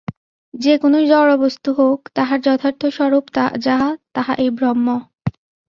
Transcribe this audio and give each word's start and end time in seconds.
যে-কোন 0.53 0.93
জড়বস্তু 1.05 1.69
হউক, 1.73 2.01
তাহার 2.15 2.39
যথার্থ 2.41 2.81
স্বরূপ 2.95 3.25
যাহা, 3.65 3.89
তাহা 4.13 4.33
এই 4.35 4.49
ব্রহ্ম। 4.49 4.87